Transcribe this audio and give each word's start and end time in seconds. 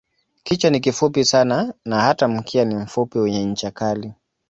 Kichwa 0.43 0.69
ni 0.69 0.79
kifupi 0.79 1.25
sana 1.25 1.73
na 1.85 2.01
hata 2.01 2.27
mkia 2.27 2.65
ni 2.65 2.75
mfupi 2.75 3.19
wenye 3.19 3.45
ncha 3.45 3.71
kali. 3.71 4.13